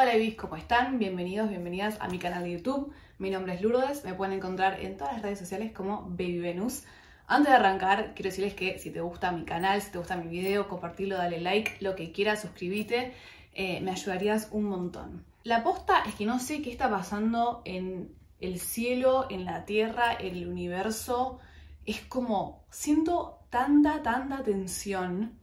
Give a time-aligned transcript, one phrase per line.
[0.00, 1.00] Hola Ibis, ¿cómo están?
[1.00, 2.92] Bienvenidos, bienvenidas a mi canal de YouTube.
[3.18, 6.84] Mi nombre es Lourdes, me pueden encontrar en todas las redes sociales como Baby Venus.
[7.26, 10.28] Antes de arrancar, quiero decirles que si te gusta mi canal, si te gusta mi
[10.28, 13.12] video, compartirlo, dale like, lo que quieras, suscríbete,
[13.54, 15.24] eh, me ayudarías un montón.
[15.42, 20.16] La posta es que no sé qué está pasando en el cielo, en la tierra,
[20.16, 21.40] en el universo.
[21.86, 25.40] Es como, siento tanta, tanta tensión,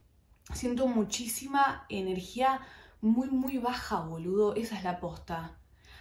[0.54, 2.62] siento muchísima energía
[3.00, 4.54] muy, muy baja, boludo.
[4.54, 5.56] Esa es la posta.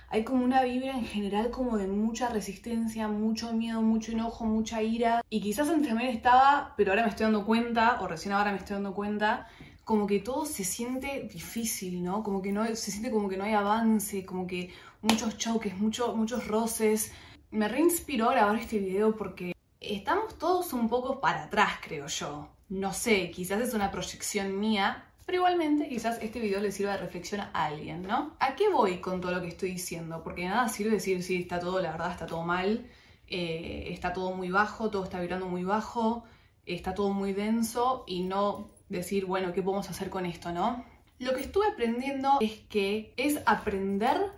[0.09, 4.81] Hay como una vibra en general como de mucha resistencia, mucho miedo, mucho enojo, mucha
[4.81, 5.21] ira.
[5.29, 8.57] Y quizás antes también estaba, pero ahora me estoy dando cuenta, o recién ahora me
[8.59, 9.47] estoy dando cuenta,
[9.83, 12.23] como que todo se siente difícil, ¿no?
[12.23, 16.15] Como que no se siente como que no hay avance, como que muchos choques, mucho,
[16.15, 17.11] muchos roces.
[17.51, 22.49] Me reinspiró a grabar este video porque estamos todos un poco para atrás, creo yo.
[22.69, 26.99] No sé, quizás es una proyección mía, pero igualmente quizás este video le sirva de
[26.99, 28.35] reflexión a alguien, ¿no?
[28.39, 30.23] ¿A qué voy con todo lo que estoy diciendo?
[30.23, 32.85] Porque nada sirve decir, sí, está todo, la verdad, está todo mal,
[33.27, 36.23] eh, está todo muy bajo, todo está vibrando muy bajo,
[36.65, 40.85] está todo muy denso y no decir, bueno, ¿qué podemos hacer con esto, no?
[41.17, 44.31] Lo que estuve aprendiendo es que es aprender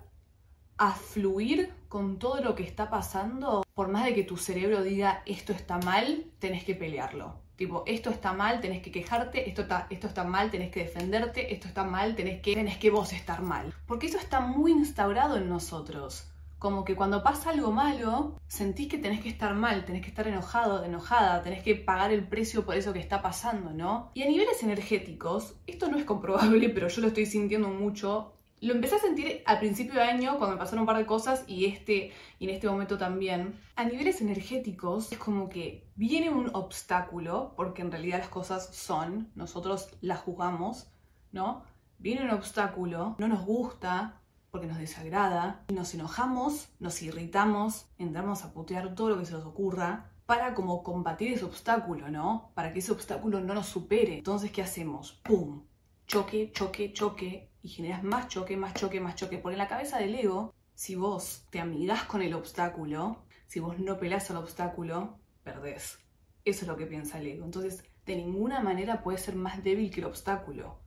[0.78, 5.23] a fluir con todo lo que está pasando, por más de que tu cerebro diga
[5.25, 7.47] esto está mal, tenés que pelearlo.
[7.58, 11.67] Tipo, esto está mal, tenés que quejarte, esto está, esto mal, tenés que defenderte, esto
[11.67, 13.73] está mal, tenés que, tenés que vos estar mal.
[13.88, 16.28] Porque eso está muy instaurado en nosotros.
[16.59, 20.28] Como que cuando pasa algo malo, sentís que tenés que estar mal, tenés que estar
[20.28, 24.11] enojado, enojada, tenés que pagar el precio por eso que está pasando, ¿no?
[24.13, 28.73] Y a niveles energéticos, esto no es comprobable, pero yo lo estoy sintiendo mucho lo
[28.73, 31.66] empecé a sentir al principio de año cuando me pasaron un par de cosas y,
[31.66, 33.59] este, y en este momento también.
[33.75, 39.31] A niveles energéticos es como que viene un obstáculo, porque en realidad las cosas son,
[39.35, 40.89] nosotros las jugamos,
[41.31, 41.63] ¿no?
[42.00, 48.53] Viene un obstáculo, no nos gusta, porque nos desagrada, nos enojamos, nos irritamos, entramos a
[48.53, 52.51] putear todo lo que se nos ocurra, para como combatir ese obstáculo, ¿no?
[52.53, 54.17] Para que ese obstáculo no nos supere.
[54.17, 55.13] Entonces, ¿qué hacemos?
[55.23, 55.63] ¡Pum!
[56.06, 59.39] Choque, choque, choque, y generas más choque, más choque, más choque.
[59.39, 63.78] Porque en la cabeza del ego, si vos te amigas con el obstáculo, si vos
[63.78, 66.00] no pelás al obstáculo, perdés.
[66.45, 67.44] Eso es lo que piensa el ego.
[67.44, 70.79] Entonces, de ninguna manera puede ser más débil que el obstáculo.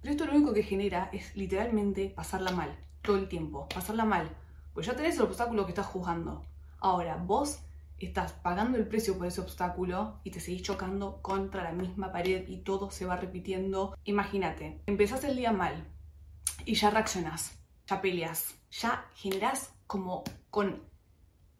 [0.00, 4.28] Pero esto lo único que genera es literalmente pasarla mal, todo el tiempo, pasarla mal.
[4.74, 6.44] Pues ya tenés el obstáculo que estás juzgando.
[6.80, 7.60] Ahora, vos
[7.98, 12.48] estás pagando el precio por ese obstáculo y te seguís chocando contra la misma pared
[12.48, 13.96] y todo se va repitiendo.
[14.02, 15.86] Imagínate, empezás el día mal,
[16.66, 20.82] y ya reaccionás, ya peleas, ya generás como con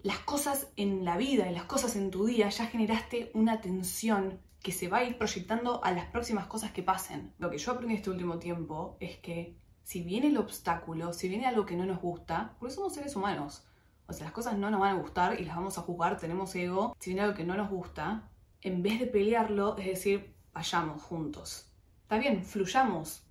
[0.01, 4.41] las cosas en la vida, y las cosas en tu día, ya generaste una tensión
[4.63, 7.33] que se va a ir proyectando a las próximas cosas que pasen.
[7.39, 11.47] Lo que yo aprendí este último tiempo es que si viene el obstáculo, si viene
[11.47, 13.65] algo que no nos gusta, porque somos seres humanos,
[14.09, 16.55] o sea, las cosas no nos van a gustar y las vamos a jugar, tenemos
[16.55, 18.29] ego, si viene algo que no nos gusta,
[18.61, 21.71] en vez de pelearlo, es decir, vayamos juntos.
[22.03, 23.26] Está bien, fluyamos,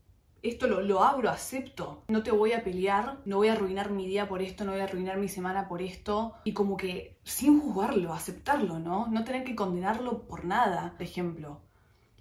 [0.49, 2.03] esto lo, lo, abro, acepto.
[2.07, 4.81] No te voy a pelear, no voy a arruinar mi día por esto, no voy
[4.81, 6.35] a arruinar mi semana por esto.
[6.43, 9.07] Y como que sin juzgarlo, aceptarlo, ¿no?
[9.07, 11.61] No tener que condenarlo por nada, por ejemplo.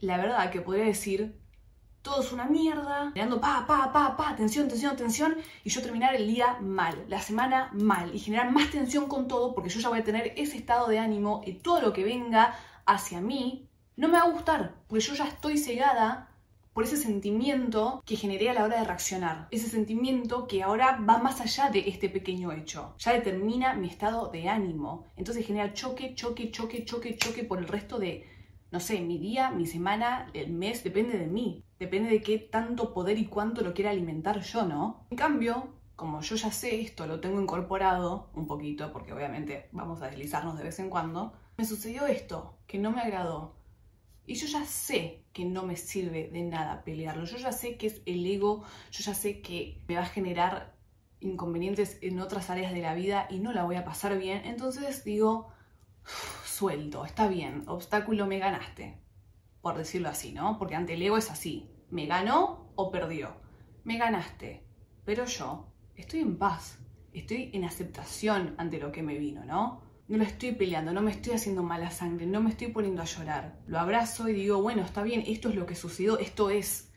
[0.00, 1.38] La verdad que podría decir,
[2.04, 6.14] todo es una mierda, mirando pa, pa, pa, pa, tensión, tensión, tensión, y yo terminar
[6.14, 9.88] el día mal, la semana mal, y generar más tensión con todo porque yo ya
[9.88, 12.54] voy a tener ese estado de ánimo y todo lo que venga
[12.84, 16.28] hacia mí no me va a gustar, porque yo ya estoy cegada
[16.74, 19.46] por ese sentimiento que generé a la hora de reaccionar.
[19.52, 22.96] Ese sentimiento que ahora va más allá de este pequeño hecho.
[22.98, 25.06] Ya determina mi estado de ánimo.
[25.16, 28.26] Entonces genera choque, choque, choque, choque, choque por el resto de,
[28.72, 31.62] no sé, mi día, mi semana, el mes, depende de mí.
[31.78, 35.06] Depende de qué tanto poder y cuánto lo quiera alimentar yo, ¿no?
[35.10, 40.02] En cambio, como yo ya sé esto, lo tengo incorporado un poquito, porque obviamente vamos
[40.02, 43.54] a deslizarnos de vez en cuando, me sucedió esto, que no me agradó
[44.26, 47.24] y yo ya sé que no me sirve de nada pelearlo.
[47.24, 50.74] Yo ya sé que es el ego, yo ya sé que me va a generar
[51.20, 54.42] inconvenientes en otras áreas de la vida y no la voy a pasar bien.
[54.44, 55.48] Entonces digo,
[56.44, 58.98] suelto, está bien, obstáculo me ganaste,
[59.60, 60.58] por decirlo así, ¿no?
[60.58, 63.36] Porque ante el ego es así, me ganó o perdió.
[63.84, 64.64] Me ganaste,
[65.04, 66.78] pero yo estoy en paz,
[67.12, 69.83] estoy en aceptación ante lo que me vino, ¿no?
[70.06, 73.06] No lo estoy peleando, no me estoy haciendo mala sangre, no me estoy poniendo a
[73.06, 73.56] llorar.
[73.66, 76.90] Lo abrazo y digo, bueno, está bien, esto es lo que sucedió, esto es.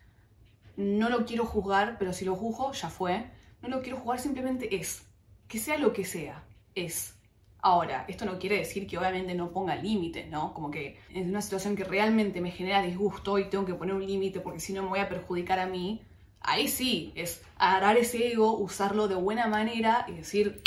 [0.76, 3.32] No lo quiero juzgar, pero si lo juzgo, ya fue.
[3.62, 5.04] No lo quiero jugar, simplemente es.
[5.48, 6.44] Que sea lo que sea,
[6.76, 7.16] es.
[7.60, 10.54] Ahora, esto no quiere decir que obviamente no ponga límites, ¿no?
[10.54, 14.06] Como que en una situación que realmente me genera disgusto y tengo que poner un
[14.06, 16.02] límite porque si no me voy a perjudicar a mí,
[16.42, 20.62] ahí sí, es agarrar ese ego, usarlo de buena manera y decir,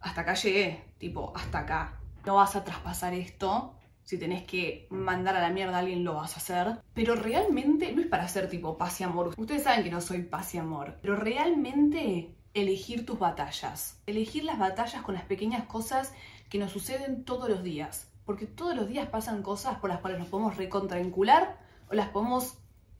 [0.00, 2.00] hasta acá llegué, tipo, hasta acá.
[2.26, 6.14] No vas a traspasar esto, si tenés que mandar a la mierda a alguien lo
[6.14, 9.34] vas a hacer, pero realmente no es para ser tipo paz y amor.
[9.36, 14.58] Ustedes saben que no soy paz y amor, pero realmente elegir tus batallas, elegir las
[14.58, 16.14] batallas con las pequeñas cosas
[16.48, 20.18] que nos suceden todos los días, porque todos los días pasan cosas por las cuales
[20.18, 21.58] nos podemos recontravincular
[21.90, 22.58] o las podemos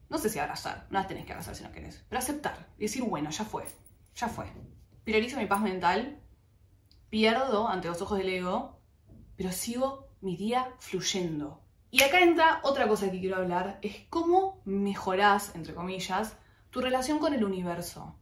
[0.08, 2.82] no sé si abrazar, no las tenés que abrazar si no querés, pero aceptar y
[2.82, 3.64] decir, bueno, ya fue,
[4.14, 4.46] ya fue.
[5.04, 6.18] Priorizo mi paz mental,
[7.10, 8.80] pierdo ante los ojos del ego,
[9.36, 11.62] pero sigo mi día fluyendo.
[11.90, 16.36] Y acá entra otra cosa que quiero hablar, es cómo mejorás, entre comillas,
[16.70, 18.14] tu relación con el universo,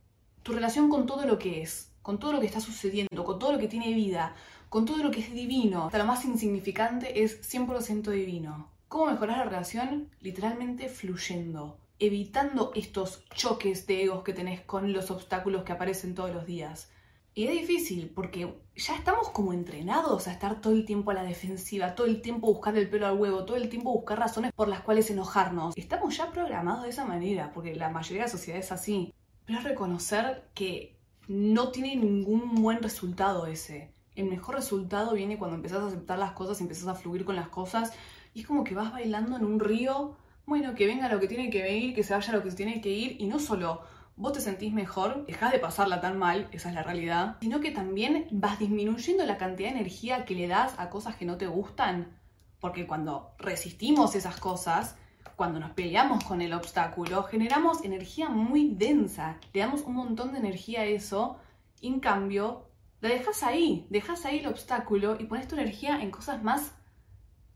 [0.43, 3.53] tu relación con todo lo que es, con todo lo que está sucediendo, con todo
[3.53, 4.37] lo que tiene vida,
[4.69, 5.87] con todo lo que es divino.
[5.87, 8.71] Hasta lo más insignificante es 100% divino.
[8.87, 10.11] ¿Cómo mejorar la relación?
[10.21, 16.33] Literalmente fluyendo, evitando estos choques de egos que tenés con los obstáculos que aparecen todos
[16.33, 16.93] los días.
[17.37, 21.23] Y es difícil porque ya estamos como entrenados a estar todo el tiempo a la
[21.23, 24.69] defensiva, todo el tiempo buscar el pelo al huevo, todo el tiempo buscar razones por
[24.69, 25.77] las cuales enojarnos.
[25.77, 29.13] Estamos ya programados de esa manera porque la mayoría de la sociedad es así.
[29.45, 30.97] Pero es reconocer que
[31.29, 33.93] no tiene ningún buen resultado ese.
[34.15, 37.51] El mejor resultado viene cuando empezás a aceptar las cosas, empezás a fluir con las
[37.51, 37.93] cosas
[38.33, 40.17] y es como que vas bailando en un río,
[40.47, 42.89] bueno, que venga lo que tiene que venir, que se vaya lo que tiene que
[42.89, 43.83] ir, y no solo
[44.17, 47.71] vos te sentís mejor, dejás de pasarla tan mal, esa es la realidad, sino que
[47.71, 51.47] también vas disminuyendo la cantidad de energía que le das a cosas que no te
[51.47, 52.19] gustan.
[52.59, 54.97] Porque cuando resistimos esas cosas,
[55.37, 60.39] cuando nos peleamos con el obstáculo, generamos energía muy densa, le damos un montón de
[60.39, 61.39] energía a eso,
[61.83, 62.71] y en cambio,
[63.03, 66.73] la dejas ahí, dejas ahí el obstáculo y pones tu energía en cosas más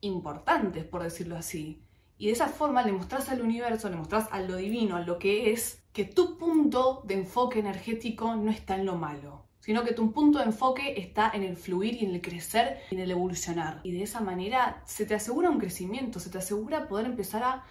[0.02, 1.82] importantes, por decirlo así.
[2.18, 5.18] Y de esa forma le mostrás al universo, le mostrás a lo divino, a lo
[5.18, 9.92] que es, que tu punto de enfoque energético no está en lo malo, sino que
[9.92, 13.10] tu punto de enfoque está en el fluir y en el crecer y en el
[13.10, 13.80] evolucionar.
[13.82, 17.64] Y de esa manera se te asegura un crecimiento, se te asegura poder empezar a,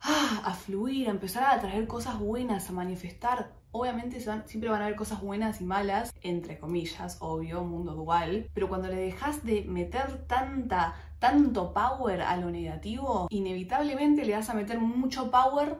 [0.00, 3.52] ah, a fluir, a empezar a atraer cosas buenas, a manifestar.
[3.70, 8.68] Obviamente siempre van a haber cosas buenas y malas, entre comillas, obvio, mundo dual, pero
[8.68, 14.54] cuando le dejas de meter tanta tanto power a lo negativo, inevitablemente le vas a
[14.54, 15.76] meter mucho power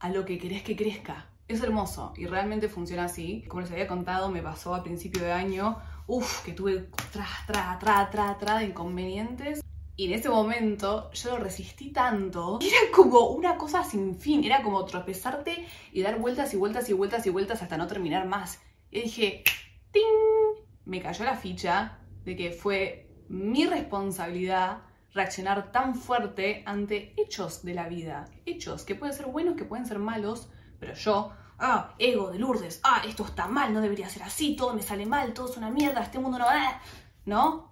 [0.00, 1.26] a lo que querés que crezca.
[1.46, 3.44] Es hermoso y realmente funciona así.
[3.48, 7.78] Como les había contado, me pasó a principio de año, uff, que tuve tra, tra,
[7.78, 9.60] tra, tra, tra de inconvenientes.
[9.96, 12.58] Y en ese momento yo lo resistí tanto.
[12.62, 14.42] Era como una cosa sin fin.
[14.44, 18.26] Era como tropezarte y dar vueltas y vueltas y vueltas y vueltas hasta no terminar
[18.26, 18.60] más.
[18.90, 19.44] Y dije,
[19.90, 20.64] ¡ting!
[20.86, 24.78] Me cayó la ficha de que fue mi responsabilidad
[25.12, 28.28] reaccionar tan fuerte ante hechos de la vida.
[28.46, 30.48] Hechos que pueden ser buenos, que pueden ser malos,
[30.78, 34.74] pero yo, ah, ego de Lourdes, ah, esto está mal, no debería ser así, todo
[34.74, 36.80] me sale mal, todo es una mierda, este mundo no va.
[37.24, 37.70] ¿No?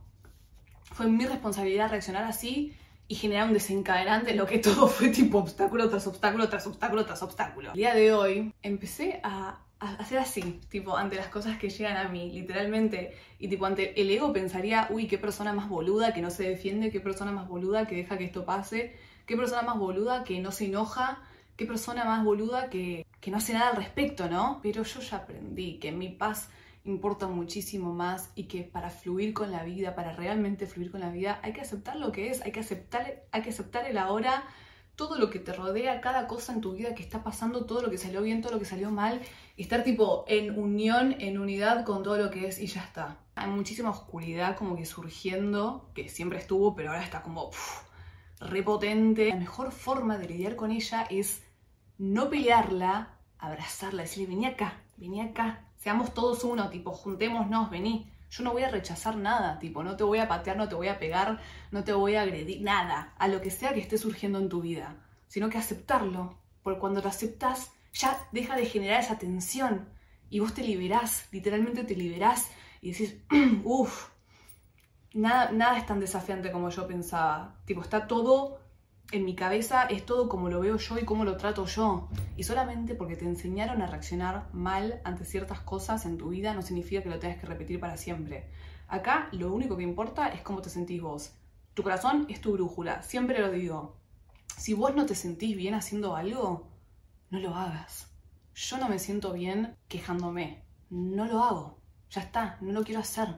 [0.83, 2.77] Fue mi responsabilidad reaccionar así
[3.07, 7.05] y generar un desencadenante en lo que todo fue tipo obstáculo tras obstáculo tras obstáculo
[7.07, 7.71] tras obstáculo.
[7.71, 12.09] El día de hoy empecé a hacer así, tipo, ante las cosas que llegan a
[12.09, 13.15] mí, literalmente.
[13.39, 16.91] Y tipo, ante el ego pensaría, uy, qué persona más boluda que no se defiende,
[16.91, 18.97] qué persona más boluda que deja que esto pase,
[19.27, 21.23] qué persona más boluda que no se enoja,
[21.57, 24.61] qué persona más boluda que, que no hace nada al respecto, ¿no?
[24.63, 26.49] Pero yo ya aprendí que mi paz
[26.85, 31.11] importa muchísimo más y que para fluir con la vida, para realmente fluir con la
[31.11, 34.45] vida, hay que aceptar lo que es, hay que aceptar, hay que aceptar el ahora
[34.99, 37.89] todo lo que te rodea, cada cosa en tu vida que está pasando, todo lo
[37.89, 39.23] que salió bien, todo lo que salió mal,
[39.57, 43.17] estar tipo en unión, en unidad con todo lo que es y ya está.
[43.37, 47.51] Hay muchísima oscuridad como que surgiendo, que siempre estuvo, pero ahora está como
[48.41, 49.29] repotente.
[49.29, 51.45] La mejor forma de lidiar con ella es
[51.97, 58.13] no pelearla, abrazarla, decirle, vení acá, vení acá, seamos todos uno, tipo, juntémonos, vení.
[58.31, 60.89] Yo no voy a rechazar nada, tipo, no te voy a patear, no te voy
[60.89, 64.39] a pegar, no te voy a agredir, nada, a lo que sea que esté surgiendo
[64.39, 64.97] en tu vida,
[65.29, 69.89] sino que aceptarlo, porque cuando lo aceptas ya deja de generar esa tensión
[70.31, 72.51] y vos te liberás, literalmente te liberás
[72.83, 73.17] y decís,
[73.65, 74.11] uff,
[75.15, 78.61] nada, nada es tan desafiante como yo pensaba, tipo, está todo
[79.11, 82.09] en mi cabeza es todo como lo veo yo y cómo lo trato yo.
[82.37, 86.63] Y solamente porque te enseñaron a reaccionar mal ante ciertas cosas en tu vida no
[86.63, 88.51] significa que lo tengas que repetir para siempre.
[88.87, 91.33] Acá lo único que importa es cómo te sentís vos.
[91.75, 93.97] Tu corazón es tu brújula, siempre lo digo.
[94.57, 96.69] Si vos no te sentís bien haciendo algo,
[97.31, 98.11] no lo hagas.
[98.55, 100.65] Yo no me siento bien quejándome.
[100.91, 101.79] No lo hago.
[102.11, 103.29] Ya está, no lo quiero hacer.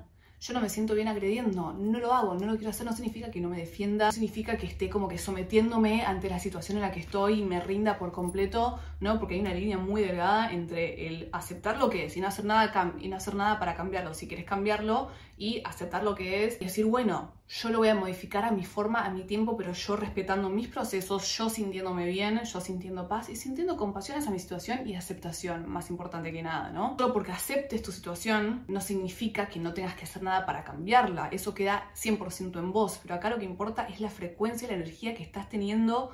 [0.41, 3.31] Yo no me siento bien agrediendo, no lo hago, no lo quiero hacer, no significa
[3.31, 6.83] que no me defienda, no significa que esté como que sometiéndome ante la situación en
[6.83, 9.19] la que estoy y me rinda por completo, ¿no?
[9.19, 12.47] Porque hay una línea muy delgada entre el aceptar lo que es y no hacer
[12.47, 16.61] nada, y no hacer nada para cambiarlo, si quieres cambiarlo, y aceptar lo que es
[16.61, 19.73] y decir, bueno, yo lo voy a modificar a mi forma, a mi tiempo, pero
[19.73, 24.39] yo respetando mis procesos, yo sintiéndome bien, yo sintiendo paz y sintiendo compasión hacia mi
[24.39, 26.95] situación y aceptación, más importante que nada, ¿no?
[26.99, 31.29] Solo porque aceptes tu situación no significa que no tengas que hacer nada para cambiarla,
[31.29, 34.77] eso queda 100% en vos, pero acá lo que importa es la frecuencia y la
[34.77, 36.11] energía que estás teniendo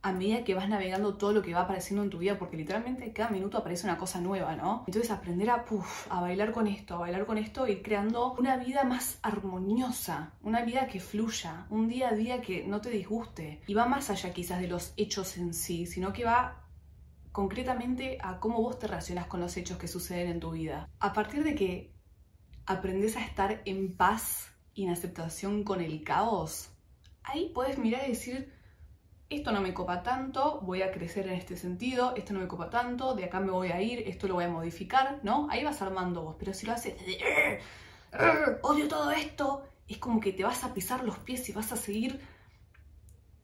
[0.00, 3.12] a medida que vas navegando todo lo que va apareciendo en tu vida, porque literalmente
[3.12, 4.84] cada minuto aparece una cosa nueva, ¿no?
[4.86, 5.64] Entonces aprender a,
[6.10, 10.62] a bailar con esto, a bailar con esto, ir creando una vida más armoniosa, una
[10.62, 13.60] vida que fluya, un día a día que no te disguste.
[13.66, 16.62] Y va más allá quizás de los hechos en sí, sino que va
[17.32, 20.88] concretamente a cómo vos te relacionas con los hechos que suceden en tu vida.
[21.00, 21.97] A partir de que
[22.68, 26.68] aprendes a estar en paz y en aceptación con el caos,
[27.24, 28.52] ahí puedes mirar y decir,
[29.30, 32.68] esto no me copa tanto, voy a crecer en este sentido, esto no me copa
[32.68, 35.48] tanto, de acá me voy a ir, esto lo voy a modificar, ¿no?
[35.50, 36.94] Ahí vas armando vos, pero si lo haces
[38.62, 41.76] odio todo esto, es como que te vas a pisar los pies y vas a
[41.76, 42.20] seguir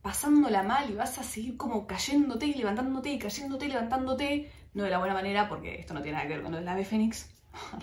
[0.02, 4.84] pasándola mal y vas a seguir como cayéndote y levantándote y cayéndote y levantándote, no
[4.84, 6.84] de la buena manera, porque esto no tiene nada que ver con lo la ave
[6.84, 7.33] fénix,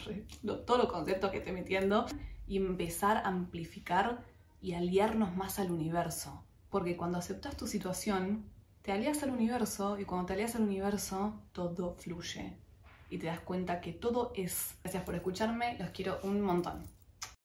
[0.66, 2.06] todos los conceptos que estoy metiendo,
[2.48, 4.24] y empezar a amplificar
[4.62, 8.46] y aliarnos más al universo porque cuando aceptas tu situación,
[8.82, 12.58] te alías al universo y cuando te alías al universo, todo fluye.
[13.10, 14.76] Y te das cuenta que todo es.
[14.82, 16.86] Gracias por escucharme, los quiero un montón.